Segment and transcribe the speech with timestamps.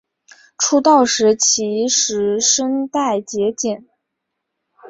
[0.57, 3.85] 出道时其实声带结茧。